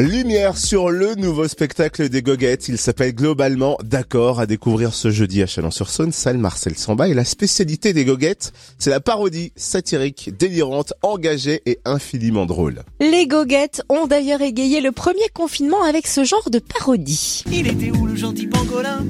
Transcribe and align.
Lumière 0.00 0.56
sur 0.56 0.88
le 0.90 1.14
nouveau 1.14 1.46
spectacle 1.46 2.08
des 2.08 2.22
goguettes. 2.22 2.68
Il 2.68 2.78
s'appelle 2.78 3.14
globalement 3.14 3.76
D'accord 3.84 4.40
à 4.40 4.46
découvrir 4.46 4.94
ce 4.94 5.10
jeudi 5.10 5.42
à 5.42 5.46
Chalon-sur-Saône, 5.46 6.10
salle 6.10 6.38
Marcel 6.38 6.74
Samba. 6.78 7.06
Et 7.08 7.12
la 7.12 7.26
spécialité 7.26 7.92
des 7.92 8.06
goguettes, 8.06 8.54
c'est 8.78 8.88
la 8.88 9.00
parodie 9.00 9.52
satirique, 9.56 10.30
délirante, 10.38 10.94
engagée 11.02 11.60
et 11.66 11.80
infiniment 11.84 12.46
drôle. 12.46 12.82
Les 13.00 13.26
goguettes 13.26 13.82
ont 13.90 14.06
d'ailleurs 14.06 14.40
égayé 14.40 14.80
le 14.80 14.90
premier 14.90 15.28
confinement 15.34 15.82
avec 15.82 16.06
ce 16.06 16.24
genre 16.24 16.48
de 16.48 16.60
parodie. 16.60 17.44
Il 17.52 17.68
était 17.68 17.90
où 17.90 18.06
le 18.06 18.16
gentil 18.16 18.46
pangolin? 18.46 19.04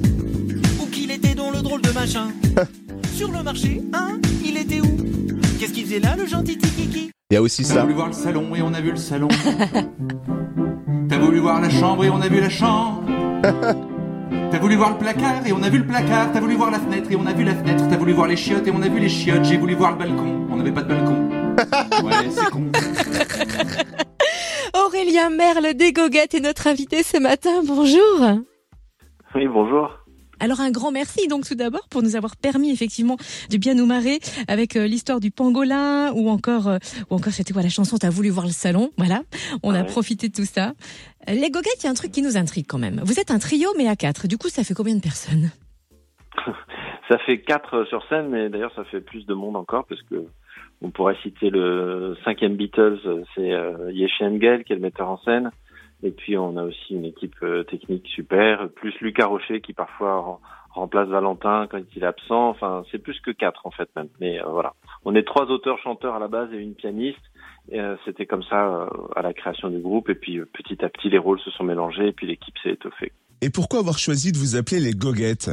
Où 0.82 0.86
qu'il 0.86 1.12
était 1.12 1.36
donc 1.36 1.54
le 1.54 1.62
drôle 1.62 1.82
de 1.82 1.90
machin? 1.92 2.32
Sur 3.14 3.30
le 3.30 3.44
marché, 3.44 3.80
hein? 3.92 4.18
Il 4.44 4.56
était 4.56 4.80
où? 4.80 4.96
Qu'est-ce 5.60 5.72
qu'il 5.72 5.84
faisait 5.84 6.00
là 6.00 6.16
le 6.16 6.26
gentil 6.26 6.58
tikiki 6.58 7.10
Il 7.30 7.34
y 7.34 7.36
a 7.36 7.42
aussi 7.42 7.62
On 7.68 7.70
a 7.70 7.74
ça. 7.74 7.82
voulu 7.82 7.94
voir 7.94 8.08
le 8.08 8.12
salon 8.12 8.56
et 8.56 8.62
on 8.62 8.74
a 8.74 8.80
vu 8.80 8.90
le 8.90 8.96
salon. 8.96 9.28
T'as 11.20 11.26
voulu 11.26 11.40
voir 11.40 11.60
la 11.60 11.68
chambre 11.68 12.02
et 12.02 12.08
on 12.08 12.18
a 12.22 12.28
vu 12.28 12.40
la 12.40 12.48
chambre. 12.48 13.02
T'as 14.50 14.58
voulu 14.58 14.76
voir 14.76 14.92
le 14.92 14.96
placard 14.96 15.46
et 15.46 15.52
on 15.52 15.62
a 15.62 15.68
vu 15.68 15.76
le 15.76 15.86
placard. 15.86 16.32
T'as 16.32 16.40
voulu 16.40 16.54
voir 16.54 16.70
la 16.70 16.78
fenêtre 16.78 17.12
et 17.12 17.16
on 17.16 17.26
a 17.26 17.34
vu 17.34 17.44
la 17.44 17.54
fenêtre. 17.54 17.84
T'as 17.90 17.98
voulu 17.98 18.14
voir 18.14 18.26
les 18.26 18.36
chiottes 18.36 18.66
et 18.66 18.72
on 18.74 18.80
a 18.80 18.88
vu 18.88 18.98
les 18.98 19.10
chiottes. 19.10 19.44
J'ai 19.44 19.58
voulu 19.58 19.74
voir 19.74 19.92
le 19.92 19.98
balcon. 19.98 20.46
On 20.50 20.56
n'avait 20.56 20.72
pas 20.72 20.80
de 20.80 20.88
balcon. 20.88 21.28
Ouais, 22.02 22.30
c'est 22.30 22.48
con. 22.50 22.72
Aurélien 24.86 25.28
Merle 25.28 25.74
des 25.74 25.92
goguettes 25.92 26.34
est 26.34 26.40
notre 26.40 26.68
invité 26.68 27.02
ce 27.02 27.18
matin. 27.18 27.60
Bonjour. 27.66 28.40
Oui, 29.34 29.46
bonjour. 29.46 29.90
Alors 30.40 30.60
un 30.60 30.70
grand 30.70 30.90
merci 30.90 31.28
donc 31.28 31.46
tout 31.46 31.54
d'abord 31.54 31.86
pour 31.88 32.02
nous 32.02 32.16
avoir 32.16 32.36
permis 32.36 32.70
effectivement 32.70 33.16
de 33.50 33.56
bien 33.58 33.74
nous 33.74 33.86
marrer 33.86 34.18
avec 34.48 34.74
euh, 34.76 34.86
l'histoire 34.86 35.20
du 35.20 35.30
pangolin 35.30 36.12
ou 36.14 36.28
encore 36.30 36.66
euh, 36.68 36.78
ou 37.10 37.14
encore 37.14 37.32
c'était 37.32 37.52
quoi 37.52 37.62
la 37.62 37.68
chanson? 37.68 37.96
T'as 37.98 38.10
voulu 38.10 38.30
voir 38.30 38.46
le 38.46 38.52
salon? 38.52 38.90
Voilà, 38.96 39.22
on 39.62 39.74
a 39.74 39.80
Ouais. 39.82 39.86
profité 39.86 40.28
de 40.28 40.34
tout 40.34 40.44
ça. 40.44 40.72
Euh, 41.28 41.32
Les 41.34 41.50
goguettes, 41.50 41.78
il 41.80 41.84
y 41.84 41.86
a 41.86 41.90
un 41.90 41.94
truc 41.94 42.10
qui 42.12 42.22
nous 42.22 42.36
intrigue 42.36 42.66
quand 42.68 42.78
même. 42.78 43.00
Vous 43.04 43.20
êtes 43.20 43.30
un 43.30 43.38
trio 43.38 43.68
mais 43.78 43.86
à 43.88 43.96
quatre. 43.96 44.26
Du 44.28 44.38
coup, 44.38 44.48
ça 44.48 44.64
fait 44.64 44.74
combien 44.74 44.94
de 44.94 45.00
personnes? 45.00 45.50
Ça 47.08 47.18
fait 47.26 47.40
quatre 47.40 47.84
sur 47.88 48.06
scène, 48.08 48.28
mais 48.28 48.48
d'ailleurs 48.48 48.72
ça 48.76 48.84
fait 48.84 49.00
plus 49.00 49.26
de 49.26 49.34
monde 49.34 49.56
encore 49.56 49.84
parce 49.88 50.00
que 50.02 50.26
on 50.80 50.90
pourrait 50.92 51.16
citer 51.24 51.50
le 51.50 52.16
cinquième 52.24 52.54
Beatles, 52.54 53.00
c'est 53.34 53.52
euh, 53.52 53.90
Yeshi 53.92 54.22
Engel 54.24 54.62
qui 54.62 54.72
est 54.72 54.76
le 54.76 54.82
metteur 54.82 55.08
en 55.10 55.18
scène. 55.24 55.50
Et 56.02 56.10
puis 56.10 56.36
on 56.38 56.56
a 56.56 56.62
aussi 56.62 56.94
une 56.94 57.04
équipe 57.04 57.36
euh, 57.42 57.62
technique 57.64 58.06
super, 58.08 58.68
plus 58.70 58.94
Lucas 59.00 59.26
Rocher 59.26 59.60
qui 59.60 59.72
parfois 59.74 60.20
rem- 60.20 60.38
remplace 60.70 61.08
Valentin 61.08 61.66
quand 61.70 61.80
il 61.94 62.02
est 62.02 62.06
absent. 62.06 62.48
Enfin, 62.48 62.84
c'est 62.90 62.98
plus 62.98 63.20
que 63.20 63.30
quatre 63.30 63.66
en 63.66 63.70
fait 63.70 63.88
même. 63.96 64.08
Mais 64.20 64.40
euh, 64.40 64.48
voilà, 64.48 64.74
on 65.04 65.14
est 65.14 65.24
trois 65.26 65.46
auteurs-chanteurs 65.46 66.14
à 66.14 66.18
la 66.18 66.28
base 66.28 66.52
et 66.52 66.56
une 66.56 66.74
pianiste. 66.74 67.20
Et, 67.70 67.80
euh, 67.80 67.96
C'était 68.04 68.26
comme 68.26 68.42
ça 68.44 68.66
euh, 68.66 68.86
à 69.14 69.22
la 69.22 69.34
création 69.34 69.68
du 69.68 69.78
groupe. 69.78 70.08
Et 70.08 70.14
puis 70.14 70.38
euh, 70.38 70.48
petit 70.52 70.82
à 70.84 70.88
petit 70.88 71.10
les 71.10 71.18
rôles 71.18 71.40
se 71.40 71.50
sont 71.50 71.64
mélangés 71.64 72.08
et 72.08 72.12
puis 72.12 72.26
l'équipe 72.26 72.56
s'est 72.62 72.70
étoffée. 72.70 73.12
Et 73.42 73.50
pourquoi 73.50 73.80
avoir 73.80 73.98
choisi 73.98 74.32
de 74.32 74.38
vous 74.38 74.56
appeler 74.56 74.80
les 74.80 74.92
goguettes? 74.92 75.50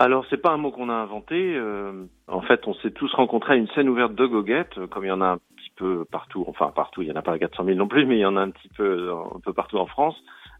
Alors, 0.00 0.24
c'est 0.30 0.36
pas 0.40 0.52
un 0.52 0.58
mot 0.58 0.70
qu'on 0.70 0.90
a 0.90 0.94
inventé. 0.94 1.56
euh, 1.56 2.04
en 2.28 2.40
fait, 2.40 2.66
on 2.68 2.74
s'est 2.74 2.92
tous 2.92 3.12
rencontrés 3.14 3.54
à 3.54 3.56
une 3.56 3.66
scène 3.68 3.88
ouverte 3.88 4.14
de 4.14 4.26
goguettes, 4.26 4.78
euh, 4.78 4.86
comme 4.86 5.04
il 5.04 5.08
y 5.08 5.10
en 5.10 5.20
a 5.20 5.38
peu 5.78 6.04
partout. 6.04 6.44
Enfin, 6.48 6.72
partout, 6.74 7.02
il 7.02 7.08
y 7.08 7.12
en 7.12 7.16
a 7.16 7.22
pas 7.22 7.38
400 7.38 7.64
000 7.64 7.76
non 7.76 7.88
plus, 7.88 8.06
mais 8.06 8.16
il 8.16 8.20
y 8.20 8.26
en 8.26 8.36
a 8.36 8.40
un 8.40 8.50
petit 8.50 8.68
peu, 8.68 9.10
euh, 9.10 9.36
un 9.36 9.40
peu 9.40 9.52
partout 9.52 9.78
en 9.78 9.86
France. 9.86 10.16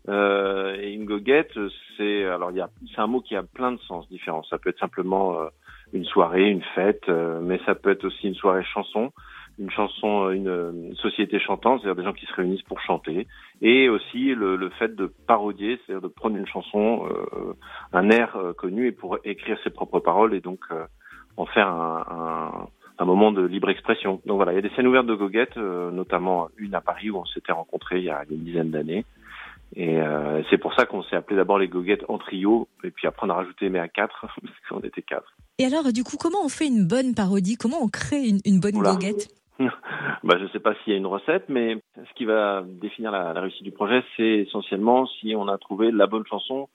Euh, 0.09 0.77
et 0.81 0.93
une 0.93 1.05
goguette, 1.05 1.59
c'est 1.97 2.25
alors 2.25 2.51
il 2.51 2.57
y 2.57 2.61
a, 2.61 2.71
c'est 2.95 3.01
un 3.01 3.07
mot 3.07 3.21
qui 3.21 3.37
a 3.37 3.43
plein 3.43 3.73
de 3.73 3.81
sens 3.81 4.09
différents. 4.09 4.43
Ça 4.45 4.59
peut 4.59 4.71
être 4.71 4.79
simplement 4.79 5.41
euh, 5.41 5.49
une 5.93 6.05
soirée, 6.05 6.49
une 6.49 6.63
fête, 6.75 7.09
euh, 7.09 7.41
mais 7.43 7.61
ça 7.67 7.75
peut 7.75 7.91
être 7.91 8.05
aussi 8.05 8.29
une 8.29 8.35
soirée 8.35 8.65
chanson, 8.65 9.13
une 9.59 9.71
chanson, 9.71 10.27
euh, 10.27 10.33
une, 10.33 10.95
société 10.97 11.39
chantante, 11.41 11.81
c'est-à-dire 11.81 11.97
des 11.97 12.05
gens 12.05 12.13
qui 12.13 12.27
se 12.27 12.35
réunissent 12.35 12.63
pour 12.63 12.81
chanter, 12.81 13.27
et 13.61 13.89
aussi 13.89 14.35
le, 14.35 14.57
le 14.57 14.71
fait 14.71 14.95
de 14.95 15.13
parodier, 15.27 15.79
c'est-à-dire 15.87 16.09
de 16.09 16.13
prendre 16.13 16.37
une 16.37 16.47
chanson, 16.47 17.07
euh, 17.09 17.55
un 17.93 18.11
air 18.11 18.37
connu, 18.57 18.89
et 18.89 18.93
pour 18.93 19.19
écrire 19.25 19.59
ses 19.65 19.71
propres 19.71 20.01
paroles, 20.01 20.35
et 20.35 20.41
donc 20.41 20.65
en 21.37 21.47
faire 21.47 21.69
un, 21.69 22.05
un, 22.11 22.69
un 22.99 23.05
moment 23.05 23.33
de 23.33 23.43
libre 23.43 23.71
expression. 23.71 24.21
Donc 24.27 24.37
voilà, 24.37 24.53
il 24.53 24.57
y 24.57 24.59
a 24.59 24.63
des 24.63 24.71
scènes 24.71 24.87
ouvertes 24.87 25.07
de 25.07 25.15
goguettes, 25.15 25.57
euh, 25.57 25.91
notamment 25.91 26.49
une 26.57 26.75
à 26.75 26.81
Paris 26.81 27.11
où 27.11 27.17
on 27.17 27.25
s'était 27.27 27.53
rencontrés 27.53 27.99
il 27.99 28.05
y 28.05 28.11
a 28.11 28.25
une 28.31 28.45
dizaine 28.45 28.71
d'années. 28.71 29.05
Et 29.77 30.01
euh, 30.01 30.43
c'est 30.51 30.59
pour 30.59 30.75
ça 30.75 30.87
qu'on 30.87 31.03
s'est 31.03 31.17
appelé 31.17 31.37
d'abord 31.37 31.59
les 31.59 31.69
goguettes 31.69 32.05
en 32.09 32.19
trio, 32.19 32.69
et 32.85 32.91
puis 32.91 33.07
après 33.07 33.27
on 33.27 33.31
a 33.31 33.35
rajouté 33.35 33.69
mais 33.69 33.79
à 33.79 33.89
quatre, 33.89 34.21
parce 34.43 34.55
qu'on 34.69 34.81
était 34.81 35.03
quatre. 35.03 35.35
Et 35.59 35.67
alors 35.67 35.93
du 35.93 36.05
coup, 36.05 36.17
comment 36.19 36.45
on 36.45 36.49
fait 36.49 36.67
une 36.67 36.87
bonne 36.87 37.15
parodie? 37.15 37.57
Comment 37.57 37.83
on 37.83 37.89
crée 37.89 38.27
une, 38.27 38.41
une 38.45 38.61
bonne 38.61 38.77
Oula. 38.77 38.93
goguette? 38.93 39.29
Bah, 40.25 40.37
je 40.39 40.45
ne 40.45 40.49
sais 40.51 40.61
pas 40.61 40.75
s'il 40.77 40.93
y 40.93 40.97
a 40.97 40.99
une 40.99 41.07
recette, 41.07 41.49
mais 41.49 41.77
ce 41.97 42.15
qui 42.15 42.25
va 42.25 42.63
définir 42.65 43.11
la, 43.11 43.33
la 43.33 43.41
réussite 43.41 43.65
du 43.65 43.73
projet, 43.73 44.05
c'est 44.17 44.41
essentiellement 44.47 45.07
si 45.07 45.35
on 45.37 45.49
a 45.49 45.59
trouvé 45.59 45.91
la 45.91 46.07
bonne 46.07 46.25
chanson 46.27 46.69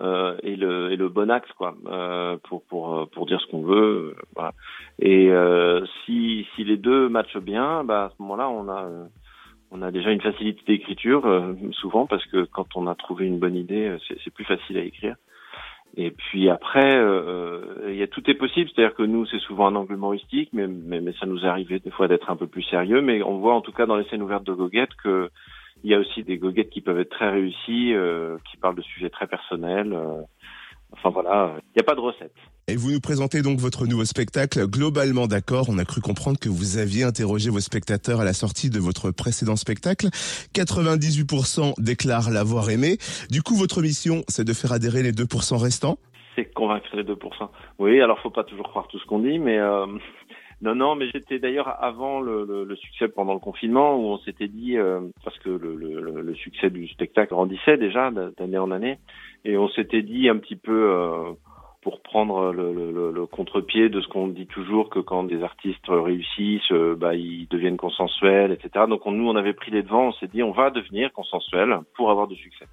euh, 0.00 0.36
et, 0.42 0.56
le, 0.56 0.92
et 0.92 0.96
le 0.96 1.08
bon 1.08 1.30
axe, 1.30 1.50
quoi, 1.52 1.74
euh, 1.86 2.36
pour 2.44 2.62
pour 2.64 2.96
euh, 2.96 3.06
pour 3.06 3.26
dire 3.26 3.40
ce 3.40 3.46
qu'on 3.46 3.62
veut, 3.62 4.14
euh, 4.16 4.22
voilà. 4.34 4.52
Et 4.98 5.30
euh, 5.30 5.84
si 6.04 6.46
si 6.54 6.64
les 6.64 6.76
deux 6.76 7.08
matchent 7.08 7.38
bien, 7.38 7.84
bah 7.84 8.04
à 8.04 8.10
ce 8.10 8.22
moment-là, 8.22 8.48
on 8.48 8.68
a 8.68 8.88
on 9.70 9.82
a 9.82 9.90
déjà 9.90 10.10
une 10.10 10.20
facilité 10.20 10.62
d'écriture 10.66 11.24
souvent 11.72 12.06
parce 12.06 12.24
que 12.26 12.44
quand 12.44 12.76
on 12.76 12.86
a 12.86 12.94
trouvé 12.94 13.26
une 13.26 13.38
bonne 13.38 13.56
idée, 13.56 13.96
c'est 14.24 14.32
plus 14.32 14.44
facile 14.44 14.78
à 14.78 14.82
écrire. 14.82 15.16
Et 15.96 16.10
puis 16.10 16.48
après, 16.48 16.96
il 17.88 17.96
y 17.96 18.02
a 18.02 18.06
tout 18.06 18.22
est 18.30 18.34
possible, 18.34 18.70
c'est-à-dire 18.70 18.94
que 18.94 19.02
nous, 19.02 19.26
c'est 19.26 19.40
souvent 19.40 19.66
un 19.66 19.74
angle 19.74 19.94
humoristique, 19.94 20.50
mais, 20.54 20.66
mais, 20.66 21.00
mais 21.00 21.12
ça 21.20 21.26
nous 21.26 21.44
est 21.44 21.48
arrivé 21.48 21.80
des 21.80 21.90
fois 21.90 22.08
d'être 22.08 22.30
un 22.30 22.36
peu 22.36 22.46
plus 22.46 22.62
sérieux. 22.62 23.02
Mais 23.02 23.22
on 23.22 23.38
voit 23.38 23.54
en 23.54 23.60
tout 23.60 23.72
cas 23.72 23.84
dans 23.84 23.96
les 23.96 24.04
scènes 24.04 24.22
ouvertes 24.22 24.44
de 24.44 24.54
goguettes 24.54 24.94
que 25.02 25.30
il 25.84 25.90
y 25.90 25.94
a 25.94 25.98
aussi 25.98 26.22
des 26.22 26.38
goguettes 26.38 26.70
qui 26.70 26.80
peuvent 26.80 26.98
être 26.98 27.10
très 27.10 27.30
réussies, 27.30 27.94
euh, 27.94 28.36
qui 28.50 28.56
parlent 28.56 28.76
de 28.76 28.82
sujets 28.82 29.10
très 29.10 29.26
personnels. 29.26 29.92
euh. 29.92 30.22
enfin 30.92 31.10
voilà, 31.10 31.54
il 31.58 31.78
n'y 31.78 31.80
a 31.80 31.84
pas 31.84 31.94
de 31.94 32.00
recette. 32.00 32.34
Et 32.70 32.76
vous 32.76 32.90
nous 32.90 33.00
présentez 33.00 33.40
donc 33.40 33.58
votre 33.58 33.86
nouveau 33.86 34.04
spectacle 34.04 34.66
Globalement 34.66 35.26
d'accord. 35.26 35.70
On 35.70 35.78
a 35.78 35.86
cru 35.86 36.02
comprendre 36.02 36.38
que 36.38 36.50
vous 36.50 36.76
aviez 36.76 37.02
interrogé 37.02 37.48
vos 37.48 37.60
spectateurs 37.60 38.20
à 38.20 38.24
la 38.24 38.34
sortie 38.34 38.68
de 38.68 38.78
votre 38.78 39.10
précédent 39.10 39.56
spectacle. 39.56 40.08
98% 40.54 41.72
déclarent 41.82 42.30
l'avoir 42.30 42.68
aimé. 42.68 42.98
Du 43.30 43.42
coup, 43.42 43.54
votre 43.54 43.80
mission, 43.80 44.22
c'est 44.28 44.44
de 44.44 44.52
faire 44.52 44.72
adhérer 44.72 45.02
les 45.02 45.12
2% 45.12 45.56
restants? 45.56 45.96
C'est 46.36 46.52
convaincre 46.52 46.94
les 46.94 47.04
2%. 47.04 47.16
Oui, 47.78 48.02
alors 48.02 48.20
faut 48.20 48.30
pas 48.30 48.44
toujours 48.44 48.68
croire 48.68 48.86
tout 48.88 48.98
ce 48.98 49.06
qu'on 49.06 49.20
dit, 49.20 49.38
mais 49.38 49.58
euh, 49.58 49.86
non, 50.60 50.74
non, 50.74 50.96
mais 50.96 51.08
j'étais 51.12 51.38
d'ailleurs 51.38 51.82
avant 51.82 52.20
le, 52.20 52.44
le, 52.44 52.64
le 52.64 52.76
succès 52.76 53.06
pendant 53.06 53.32
le 53.32 53.38
confinement 53.38 53.96
où 53.96 54.06
on 54.06 54.18
s'était 54.18 54.48
dit 54.48 54.76
euh, 54.76 55.00
parce 55.24 55.38
que 55.38 55.50
le, 55.50 55.76
le, 55.76 56.34
succès 56.34 56.68
du 56.68 56.88
spectacle 56.88 57.32
grandissait 57.32 57.76
déjà 57.76 58.10
d'année 58.10 58.58
en 58.58 58.72
année, 58.72 58.98
et 59.44 59.56
on 59.56 59.68
s'était 59.68 60.02
dit 60.02 60.28
un 60.28 60.36
petit 60.38 60.56
peu 60.56 60.90
euh, 60.90 61.32
pour 61.80 62.02
prendre 62.02 62.52
le, 62.52 62.72
le, 62.72 63.12
le, 63.12 63.26
contre-pied 63.26 63.88
de 63.88 64.00
ce 64.00 64.08
qu'on 64.08 64.26
dit 64.26 64.46
toujours 64.46 64.90
que 64.90 64.98
quand 64.98 65.22
des 65.22 65.44
artistes 65.44 65.86
réussissent, 65.88 66.72
euh, 66.72 66.96
bah 66.96 67.14
ils 67.14 67.46
deviennent 67.48 67.76
consensuels, 67.76 68.50
etc. 68.50 68.86
Donc 68.88 69.06
on, 69.06 69.12
nous 69.12 69.28
on 69.28 69.36
avait 69.36 69.52
pris 69.52 69.70
les 69.70 69.84
devants, 69.84 70.08
on 70.08 70.12
s'est 70.14 70.26
dit 70.26 70.42
on 70.42 70.50
va 70.50 70.70
devenir 70.70 71.12
consensuel 71.12 71.78
pour 71.94 72.10
avoir 72.10 72.26
du 72.26 72.34
succès. 72.34 72.66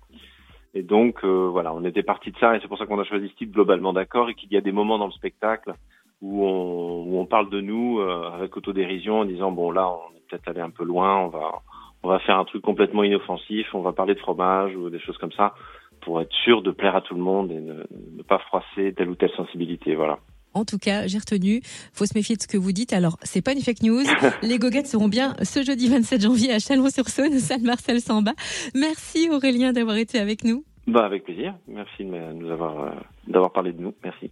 Et 0.73 0.81
donc 0.81 1.23
euh, 1.23 1.47
voilà, 1.51 1.71
on 1.71 1.85
était 1.85 2.03
parti 2.03 2.31
de 2.31 2.37
ça 2.39 2.55
et 2.55 2.59
c'est 2.61 2.67
pour 2.67 2.79
ça 2.79 2.87
qu'on 2.87 2.99
a 2.99 3.05
choisi 3.05 3.29
ce 3.29 3.35
titre 3.35 3.53
globalement 3.53 3.93
d'accord 3.93 4.29
et 4.29 4.33
qu'il 4.33 4.51
y 4.51 4.57
a 4.57 4.61
des 4.61 4.71
moments 4.71 4.97
dans 4.97 5.05
le 5.05 5.13
spectacle 5.13 5.73
où 6.21 6.45
on, 6.45 7.03
où 7.03 7.19
on 7.19 7.25
parle 7.25 7.49
de 7.49 7.61
nous 7.61 7.99
euh, 7.99 8.29
avec 8.33 8.55
autodérision 8.57 9.19
en 9.19 9.25
disant 9.25 9.51
bon 9.51 9.71
là 9.71 9.89
on 9.89 10.15
est 10.15 10.21
peut-être 10.29 10.47
allé 10.47 10.61
un 10.61 10.69
peu 10.69 10.83
loin, 10.83 11.19
on 11.19 11.27
va 11.29 11.61
on 12.03 12.07
va 12.07 12.19
faire 12.19 12.37
un 12.37 12.45
truc 12.45 12.61
complètement 12.61 13.03
inoffensif, 13.03 13.67
on 13.73 13.81
va 13.81 13.91
parler 13.91 14.13
de 14.13 14.19
fromage 14.19 14.75
ou 14.75 14.89
des 14.89 14.99
choses 14.99 15.17
comme 15.17 15.31
ça 15.31 15.55
pour 16.01 16.21
être 16.21 16.31
sûr 16.43 16.61
de 16.61 16.71
plaire 16.71 16.95
à 16.95 17.01
tout 17.01 17.15
le 17.15 17.21
monde 17.21 17.51
et 17.51 17.59
ne, 17.59 17.83
ne 18.17 18.21
pas 18.21 18.37
froisser 18.37 18.93
telle 18.93 19.09
ou 19.09 19.15
telle 19.15 19.31
sensibilité. 19.31 19.95
Voilà. 19.95 20.19
En 20.53 20.63
tout 20.63 20.77
cas, 20.77 21.05
j'ai 21.05 21.17
retenu. 21.17 21.61
Faut 21.93 22.05
se 22.05 22.17
méfier 22.17 22.37
de 22.37 22.41
ce 22.41 22.47
que 22.47 22.57
vous 22.57 22.71
dites. 22.71 22.93
Alors, 22.93 23.17
c'est 23.23 23.43
pas 23.43 23.51
une 23.51 23.59
fake 23.59 23.83
news. 23.83 24.05
Les 24.41 24.57
goguettes 24.57 24.87
seront 24.87 25.09
bien 25.09 25.33
ce 25.43 25.63
jeudi 25.63 25.89
27 25.89 26.21
janvier 26.21 26.53
à 26.53 26.59
Chalon-sur-Saône, 26.59 27.39
salle 27.39 27.61
Marcel 27.61 27.99
Samba. 27.99 28.31
Merci 28.73 29.29
Aurélien 29.29 29.73
d'avoir 29.73 29.97
été 29.97 30.17
avec 30.17 30.43
nous. 30.43 30.63
Bah 30.87 31.03
avec 31.03 31.23
plaisir. 31.23 31.55
Merci 31.67 32.05
de 32.05 32.33
nous 32.33 32.51
avoir 32.51 32.79
euh, 32.79 32.91
d'avoir 33.27 33.51
parlé 33.51 33.73
de 33.73 33.81
nous. 33.81 33.93
Merci. 34.03 34.31